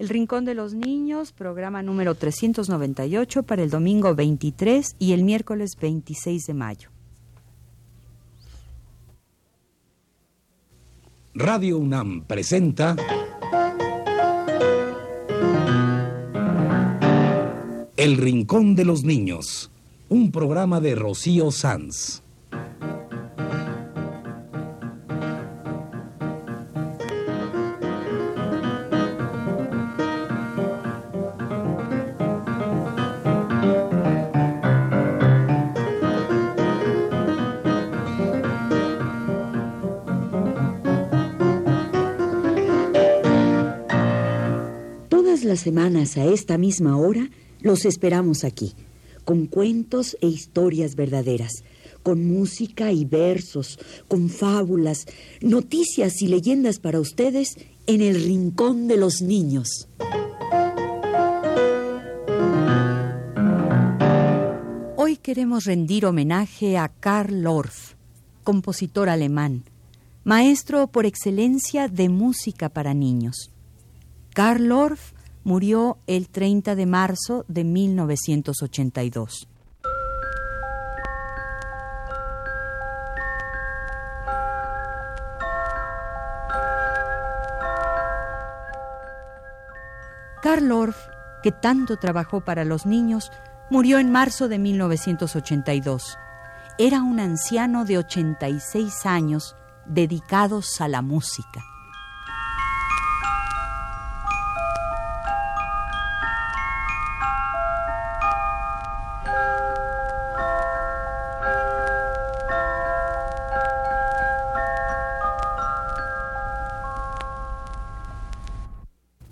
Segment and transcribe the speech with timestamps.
[0.00, 5.76] El Rincón de los Niños, programa número 398 para el domingo 23 y el miércoles
[5.78, 6.88] 26 de mayo.
[11.34, 12.96] Radio UNAM presenta
[17.98, 19.70] El Rincón de los Niños,
[20.08, 22.22] un programa de Rocío Sanz.
[46.10, 47.28] Semanas a esta misma hora
[47.60, 48.72] los esperamos aquí,
[49.24, 51.64] con cuentos e historias verdaderas,
[52.02, 53.78] con música y versos,
[54.08, 55.06] con fábulas,
[55.40, 59.88] noticias y leyendas para ustedes en el Rincón de los Niños.
[64.96, 67.94] Hoy queremos rendir homenaje a Karl Orff,
[68.42, 69.64] compositor alemán,
[70.24, 73.50] maestro por excelencia de música para niños.
[74.32, 75.12] Karl Orff
[75.44, 79.48] murió el 30 de marzo de 1982.
[90.42, 90.96] Karl Orff,
[91.42, 93.30] que tanto trabajó para los niños,
[93.68, 96.18] murió en marzo de 1982.
[96.78, 101.62] Era un anciano de 86 años dedicados a la música.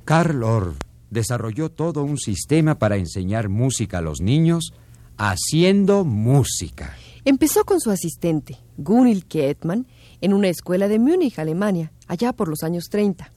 [0.09, 0.79] Karl Orff
[1.11, 4.73] desarrolló todo un sistema para enseñar música a los niños
[5.19, 6.97] haciendo música.
[7.27, 9.87] Empezó con su asistente, Gunil Ketman,
[10.23, 13.31] en una escuela de Múnich, Alemania, allá por los años 30.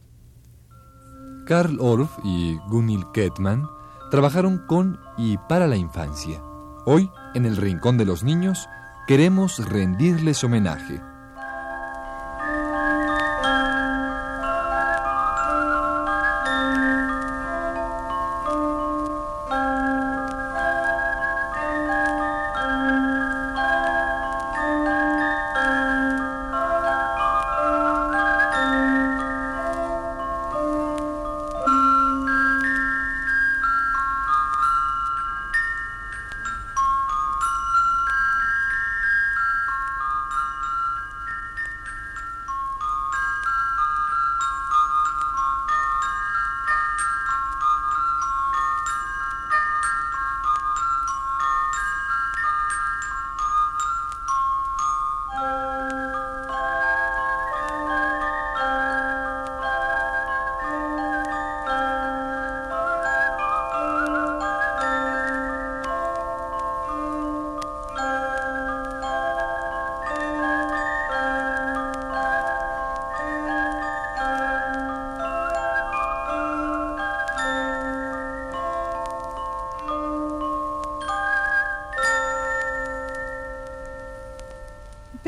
[1.45, 3.67] Karl Orff y Gunil Ketman
[4.09, 6.41] trabajaron con y para la infancia.
[6.85, 8.69] Hoy, en el Rincón de los Niños,
[9.09, 11.01] queremos rendirles homenaje.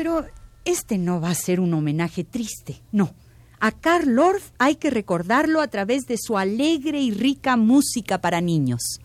[0.04, 0.26] Pero
[0.66, 3.14] este no va a ser un homenaje triste, no.
[3.58, 8.42] A Karl Orff hay que recordarlo a través de su alegre y rica música para
[8.42, 9.00] niños.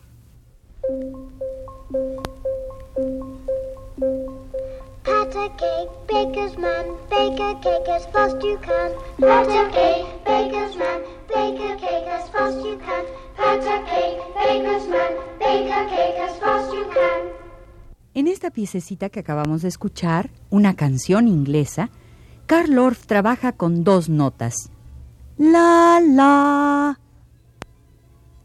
[18.50, 21.90] Piececita que acabamos de escuchar, una canción inglesa,
[22.46, 24.70] Karl Orff trabaja con dos notas.
[25.38, 26.98] La, la.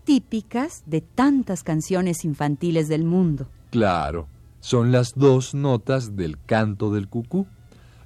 [0.04, 3.48] Típicas de tantas canciones infantiles del mundo.
[3.72, 4.28] Claro,
[4.60, 7.48] son las dos notas del canto del cucú.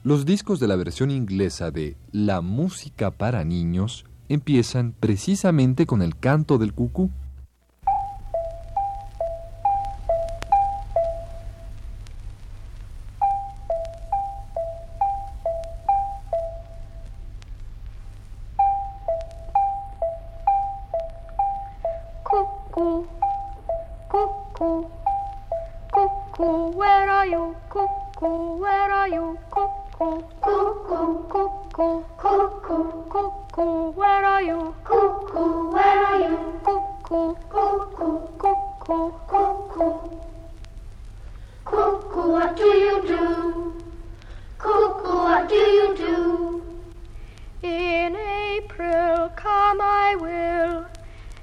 [0.04, 6.18] Los discos de la versión inglesa de La música para niños empiezan precisamente con el
[6.18, 7.12] canto del cucú.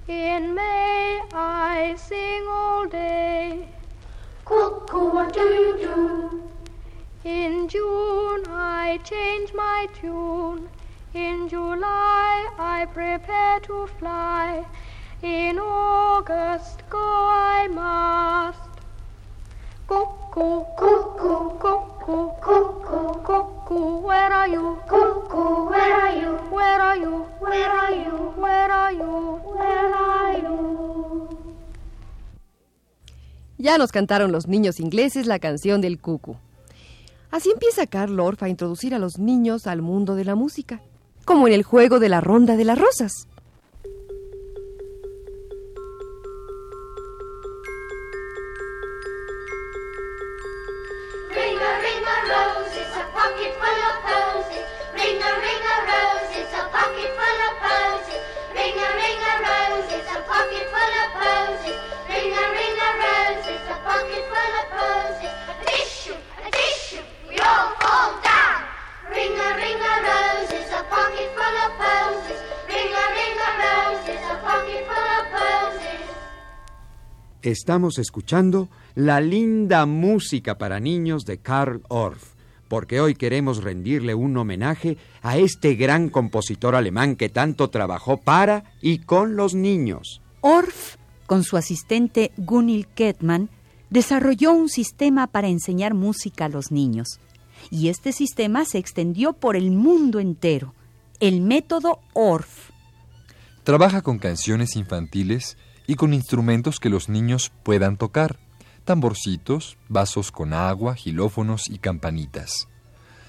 [0.08, 3.68] In May I sing all day.
[4.44, 6.42] Cuckoo, what do you do?
[7.24, 10.68] In June I change my tune.
[11.12, 14.64] In July I prepare to fly.
[15.22, 18.70] In August go I must.
[19.88, 24.78] Cuckoo, cuckoo, cuckoo, cuckoo, cuckoo, where are you?
[24.86, 25.15] Cuckoo,
[33.58, 36.36] Ya nos cantaron los niños ingleses la canción del cucu.
[37.32, 40.80] Así empieza Carl Orff a introducir a los niños al mundo de la música,
[41.24, 43.26] como en el juego de la ronda de las rosas.
[53.16, 53.55] A
[77.46, 82.32] Estamos escuchando la linda música para niños de Karl Orff,
[82.66, 88.64] porque hoy queremos rendirle un homenaje a este gran compositor alemán que tanto trabajó para
[88.82, 90.22] y con los niños.
[90.40, 90.96] Orff,
[91.26, 93.48] con su asistente Gunil Kettmann,
[93.90, 97.20] desarrolló un sistema para enseñar música a los niños.
[97.70, 100.74] Y este sistema se extendió por el mundo entero,
[101.20, 102.70] el método Orff.
[103.62, 108.38] Trabaja con canciones infantiles y con instrumentos que los niños puedan tocar,
[108.84, 112.68] tamborcitos, vasos con agua, gilófonos y campanitas.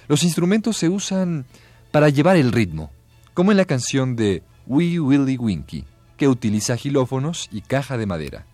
[0.08, 1.46] Los instrumentos se usan
[1.92, 2.92] para llevar el ritmo,
[3.34, 8.46] como en la canción de Wee Willie Winky, que utiliza gilófonos y caja de madera.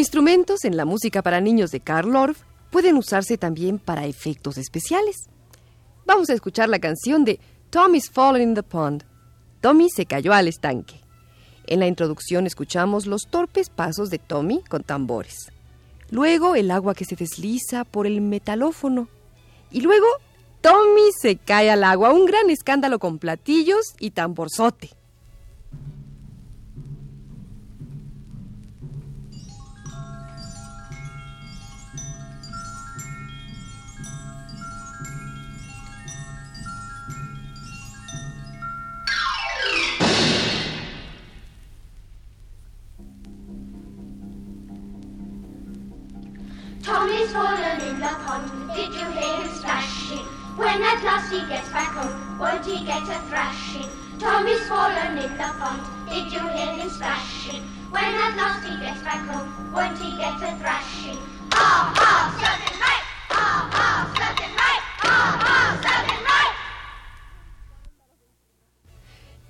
[0.00, 5.28] Instrumentos en la música para niños de Karl Orff pueden usarse también para efectos especiales.
[6.06, 7.38] Vamos a escuchar la canción de
[7.70, 9.04] Tommy's Fallen in the Pond.
[9.60, 11.00] Tommy se cayó al estanque.
[11.66, 15.52] En la introducción escuchamos los torpes pasos de Tommy con tambores.
[16.10, 19.08] Luego el agua que se desliza por el metalófono.
[19.70, 20.06] Y luego
[20.62, 22.12] Tommy se cae al agua.
[22.12, 24.90] Un gran escándalo con platillos y tamborzote.
[47.30, 48.50] Tommy's fallen in the pond.
[48.74, 50.26] Did you hear him splashing?
[50.56, 53.88] When at last he gets back home, won't he get a thrashing?
[54.18, 55.80] Tommy's fallen in the pond.
[56.10, 57.62] Did you hear him splashing?
[57.90, 61.18] When at last he gets back home, won't he get a thrashing?
[61.52, 63.04] Ah, ah, serving right!
[63.30, 64.82] Ah, ah, serving right!
[65.04, 66.54] Ah, ah, serving right!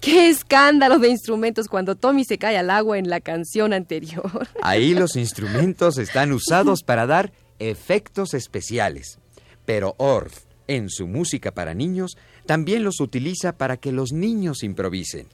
[0.02, 4.48] ¡Qué escándalo de instrumentos cuando Tommy se cae al agua en la canción anterior!
[4.62, 9.20] Ahí los instrumentos están usados para dar efectos especiales.
[9.64, 15.28] Pero Orff, en su música para niños, también los utiliza para que los niños improvisen.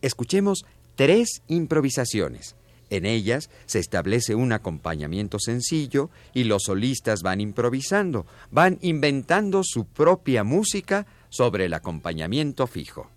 [0.00, 2.56] Escuchemos tres improvisaciones.
[2.90, 9.84] En ellas se establece un acompañamiento sencillo y los solistas van improvisando, van inventando su
[9.84, 13.10] propia música sobre el acompañamiento fijo.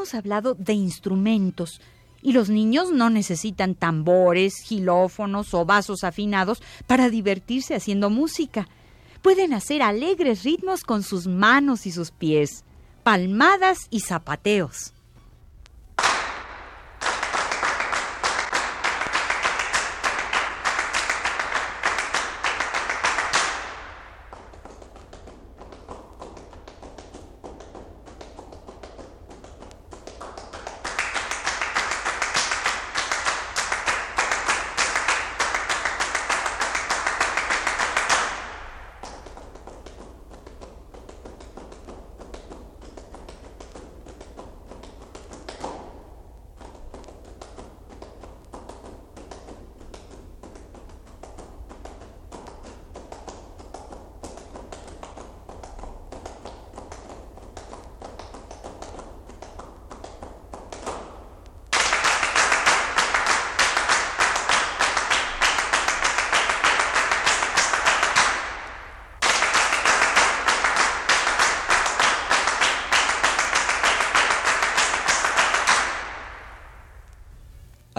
[0.00, 1.78] Hemos hablado de instrumentos
[2.22, 8.66] y los niños no necesitan tambores, gilófonos o vasos afinados para divertirse haciendo música.
[9.20, 12.64] Pueden hacer alegres ritmos con sus manos y sus pies,
[13.02, 14.94] palmadas y zapateos.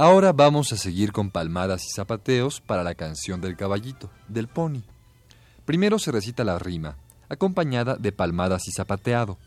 [0.03, 4.81] Ahora vamos a seguir con palmadas y zapateos para la canción del caballito, del pony.
[5.63, 6.98] Primero se recita la rima,
[7.29, 9.38] acompañada de palmadas y zapateado.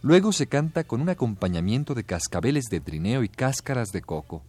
[0.00, 4.42] Luego se canta con un acompañamiento de cascabeles de trineo y cáscaras de coco.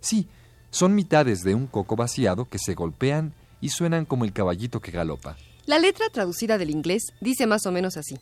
[0.00, 0.28] Sí,
[0.70, 4.92] son mitades de un coco vaciado que se golpean y suenan como el caballito que
[4.92, 5.38] galopa.
[5.64, 8.16] La letra traducida del inglés dice más o menos así.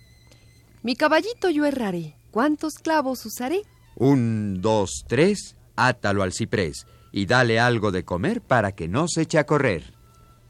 [0.85, 3.63] Mi caballito yo erraré, ¿cuántos clavos usaré?
[3.97, 9.23] Un, dos, tres, átalo al ciprés y dale algo de comer para que no se
[9.23, 9.95] eche a correr.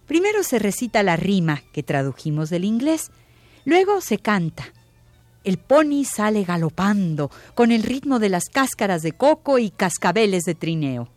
[0.06, 3.11] Primero se recita la rima que tradujimos del inglés,
[3.64, 4.73] luego se canta.
[5.45, 10.54] El pony sale galopando con el ritmo de las cáscaras de coco y cascabeles de
[10.54, 11.09] trineo.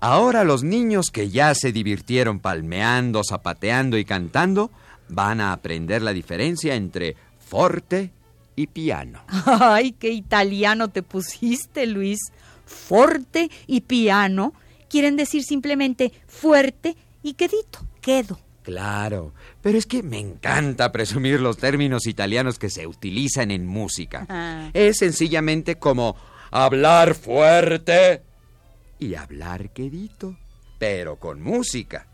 [0.00, 4.70] Ahora los niños que ya se divirtieron palmeando, zapateando y cantando
[5.08, 8.10] van a aprender la diferencia entre forte
[8.56, 9.22] y piano.
[9.46, 12.18] ¡Ay, qué italiano te pusiste, Luis!
[12.64, 14.54] Forte y piano
[14.88, 18.38] quieren decir simplemente fuerte y quedito, quedo.
[18.62, 24.26] Claro, pero es que me encanta presumir los términos italianos que se utilizan en música.
[24.28, 24.70] Ah.
[24.72, 26.16] Es sencillamente como
[26.50, 28.22] hablar fuerte
[29.00, 30.36] y hablar quedito,
[30.78, 32.06] pero con música.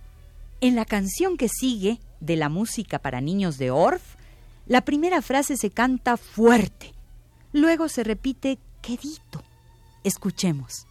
[0.61, 4.15] En la canción que sigue de la música para niños de Orff,
[4.67, 6.95] la primera frase se canta fuerte,
[7.53, 9.45] luego se repite quedito.
[10.03, 10.87] Escuchemos.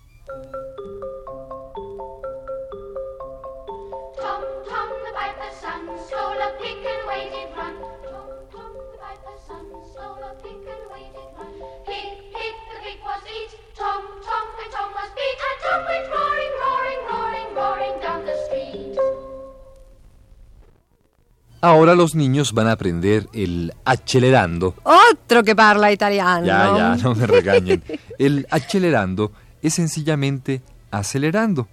[21.65, 24.75] Ahora los niños van a aprender el accelerando.
[24.84, 26.45] Otro que parla italiano.
[26.45, 27.84] Ya, ya, no me regañen.
[28.19, 29.31] El accelerando
[29.63, 31.67] es sencillamente acelerando,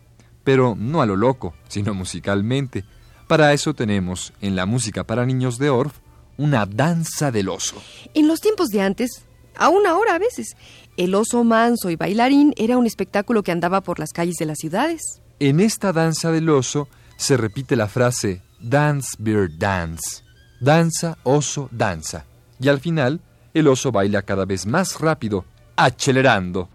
[0.45, 2.87] pero no a lo loco, sino musicalmente.
[3.29, 5.99] Para eso tenemos en la música para niños de Orff
[6.39, 7.77] una danza del oso.
[8.15, 9.27] En los tiempos de antes,
[9.59, 10.57] aún ahora a veces,
[10.97, 14.57] el oso manso y bailarín era un espectáculo que andaba por las calles de las
[14.57, 15.21] ciudades.
[15.39, 20.23] En esta danza del oso se repite la frase Dance, Bear, Dance.
[20.61, 22.25] Danza, oso, danza.
[22.61, 23.21] Y al final,
[23.53, 26.69] el oso baila cada vez más rápido, acelerando.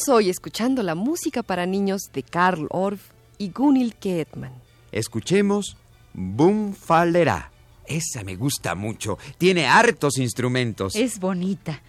[0.00, 4.50] Estamos hoy escuchando la música para niños de Karl Orff y Gunil Ketman.
[4.92, 5.76] Escuchemos
[6.14, 6.74] Boom.
[7.84, 9.18] Esa me gusta mucho.
[9.36, 10.96] Tiene hartos instrumentos.
[10.96, 11.82] Es bonita.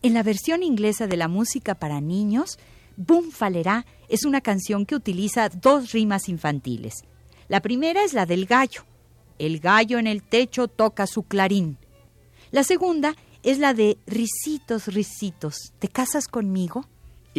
[0.00, 2.58] En la versión inglesa de la música para niños,
[2.96, 7.04] Boom Falerá es una canción que utiliza dos rimas infantiles.
[7.48, 8.86] La primera es la del gallo.
[9.38, 11.76] El gallo en el techo toca su clarín.
[12.50, 16.86] La segunda es la de Risitos, risitos, ¿te casas conmigo?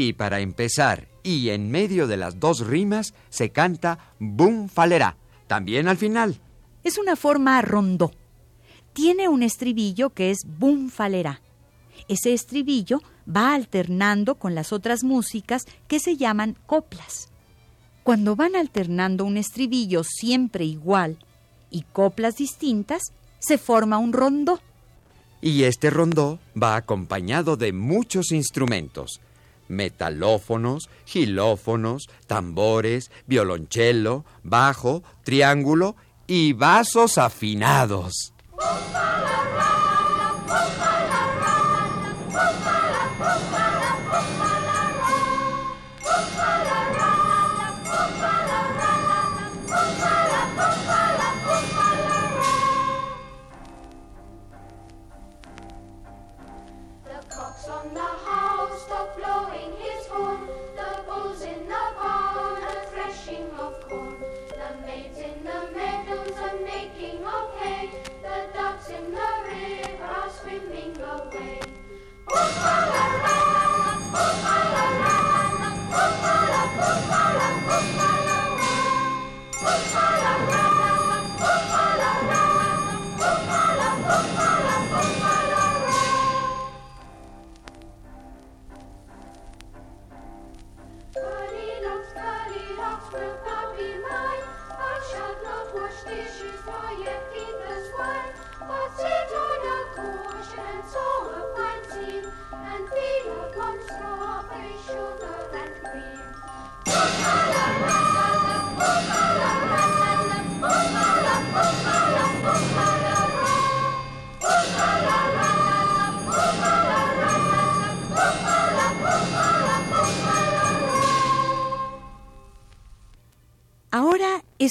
[0.04, 5.16] Y para empezar, y en medio de las dos rimas, se canta Boom Fallerá.
[5.46, 6.42] También al final.
[6.84, 8.12] Es una forma rondó.
[8.94, 11.42] Tiene un estribillo que es Boom Falerá.
[12.08, 17.30] Ese estribillo va alternando con las otras músicas que se llaman coplas.
[18.02, 21.20] Cuando van alternando un estribillo siempre igual
[21.70, 23.04] y coplas distintas,
[23.38, 24.60] se forma un rondó.
[25.42, 29.22] Y este rondó va acompañado de muchos instrumentos.
[29.72, 35.96] Metalófonos, gilófonos, tambores, violonchelo, bajo, triángulo
[36.28, 38.34] y vasos afinados.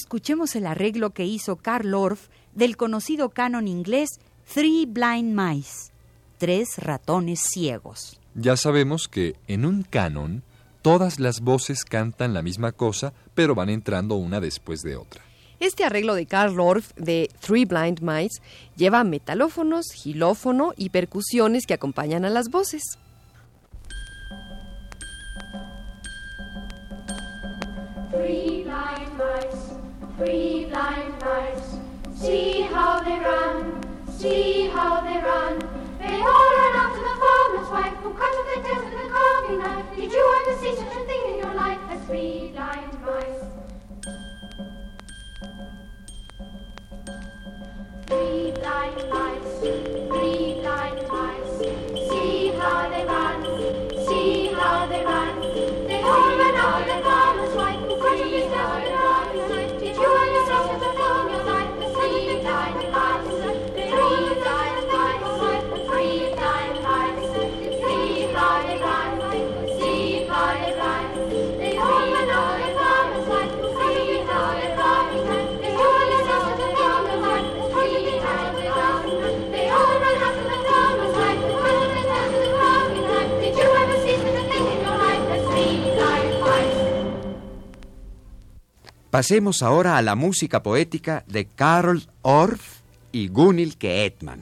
[0.01, 4.09] Escuchemos el arreglo que hizo Karl Orff del conocido canon inglés
[4.53, 5.93] Three Blind Mice,
[6.39, 8.19] tres ratones ciegos.
[8.35, 10.43] Ya sabemos que en un canon
[10.81, 15.23] todas las voces cantan la misma cosa, pero van entrando una después de otra.
[15.59, 18.41] Este arreglo de Karl Orff de Three Blind Mice
[18.77, 22.83] lleva metalófonos, gilófono y percusiones que acompañan a las voces.
[28.11, 29.70] Three blind mice,
[30.21, 31.79] three blind mice.
[32.15, 35.59] See how they run, see how they run.
[35.99, 38.35] They all run after the farmer's wife who cut
[89.11, 92.79] Pasemos ahora a la música poética de Karl Orff
[93.11, 94.41] y Gunil Ketman.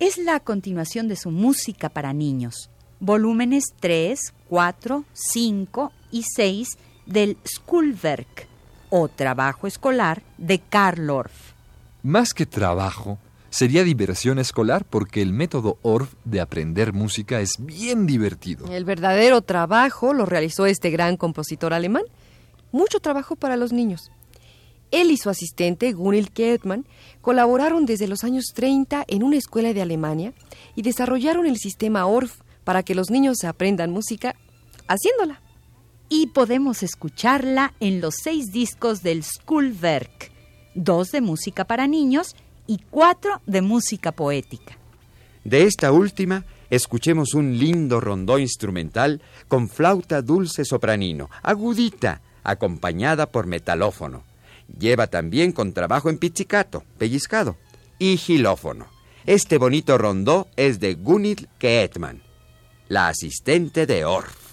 [0.00, 6.68] Es la continuación de su música para niños, volúmenes 3, 4, 5 y 6
[7.06, 8.48] del Skulverk,
[8.88, 11.52] o trabajo escolar de Karl Orff.
[12.02, 13.18] Más que trabajo,
[13.50, 18.66] sería diversión escolar porque el método Orff de aprender música es bien divertido.
[18.66, 22.02] El verdadero trabajo lo realizó este gran compositor alemán.
[22.72, 24.10] Mucho trabajo para los niños.
[24.90, 26.84] Él y su asistente, Gunil Ketman,
[27.20, 30.32] colaboraron desde los años 30 en una escuela de Alemania
[30.74, 34.34] y desarrollaron el sistema Orff para que los niños aprendan música
[34.88, 35.40] haciéndola.
[36.08, 40.32] Y podemos escucharla en los seis discos del Skulverk,
[40.74, 42.34] dos de música para niños
[42.66, 44.76] y cuatro de música poética.
[45.44, 53.46] De esta última, escuchemos un lindo rondó instrumental con flauta dulce sopranino, agudita, acompañada por
[53.46, 54.24] metalófono.
[54.78, 57.56] Lleva también contrabajo en pizzicato, pellizcado,
[57.98, 58.86] y gilófono.
[59.26, 62.22] Este bonito rondó es de Gunhild Keetman,
[62.88, 64.49] la asistente de Orff.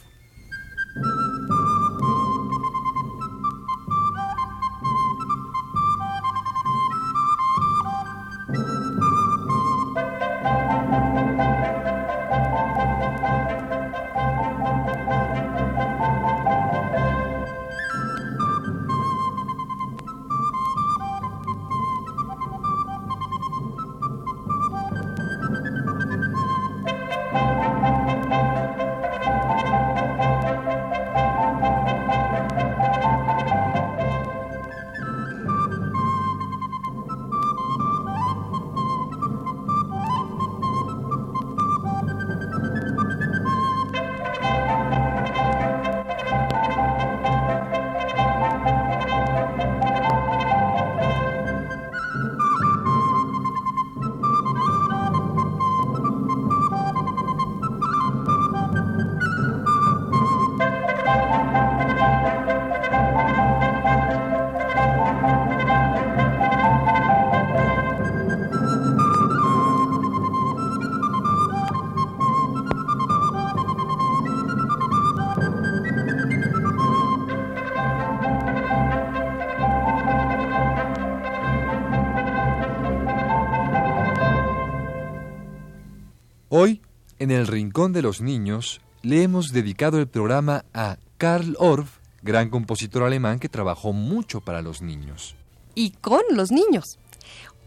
[86.50, 86.82] Hoy,
[87.20, 92.50] en el Rincón de los Niños, le hemos dedicado el programa a Karl Orff, gran
[92.50, 95.36] compositor alemán que trabajó mucho para los niños.
[95.76, 97.00] Y con los niños.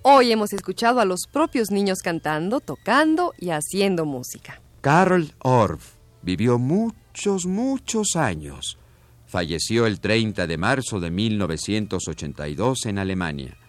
[0.01, 4.63] Hoy hemos escuchado a los propios niños cantando, tocando y haciendo música.
[4.81, 8.79] Karl Orff vivió muchos, muchos años.
[9.27, 13.60] Falleció el 30 de marzo de 1982 en Alemania.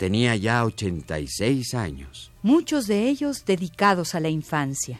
[0.00, 2.32] Tenía ya 86 años.
[2.42, 4.98] muchos de ellos dedicados a la infancia.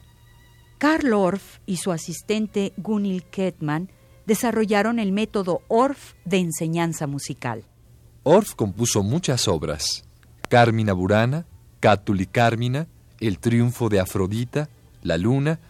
[0.77, 3.91] Karl Orff y su asistente Gunhild Kettmann
[4.27, 7.65] desarrollaron el método Orff de enseñanza musical.
[8.25, 10.05] Orff compuso muchas obras:
[10.51, 11.47] Carmina Burana,
[11.81, 12.87] Cátuli Carmina,
[13.21, 14.69] El triunfo de Afrodita,
[15.03, 15.61] La luna,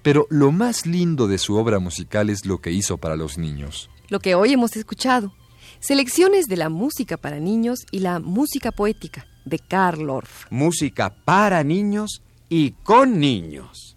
[0.00, 3.90] pero lo más lindo de su obra musical es lo que hizo para los niños.
[4.08, 5.34] Lo que hoy hemos escuchado.
[5.80, 10.46] Selecciones de la música para niños y la música poética de Karl Orff.
[10.50, 13.96] Música para niños y con niños.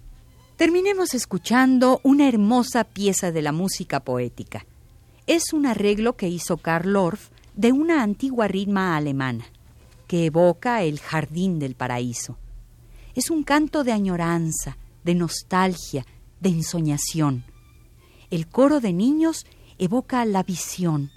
[0.58, 4.64] Terminemos escuchando una hermosa pieza de la música poética.
[5.26, 9.46] Es un arreglo que hizo Karl Orff de una antigua ritma alemana,
[10.08, 12.38] que evoca el jardín del paraíso.
[13.16, 16.06] Es un canto de añoranza, de nostalgia,
[16.40, 17.44] de ensoñación.
[18.30, 19.48] El coro de niños
[19.80, 21.10] evoca la visión.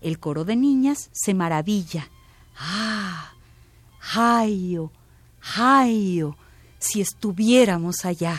[0.00, 2.08] El coro de niñas se maravilla.
[2.56, 3.32] ¡Ah!
[3.98, 4.90] ¡Jayo!
[5.40, 6.36] ¡Jayo!
[6.78, 8.38] Si estuviéramos allá.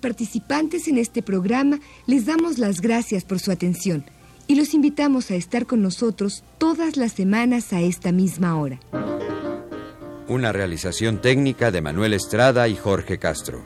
[0.00, 4.04] Participantes en este programa les damos las gracias por su atención
[4.46, 8.80] y los invitamos a estar con nosotros todas las semanas a esta misma hora.
[10.26, 13.64] Una realización técnica de Manuel Estrada y Jorge Castro.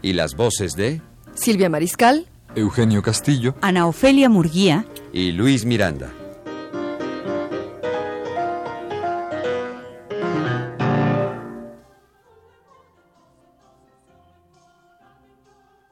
[0.00, 1.02] Y las voces de
[1.34, 6.12] Silvia Mariscal, Eugenio Castillo, Ana Ofelia Murguía, y Luis Miranda.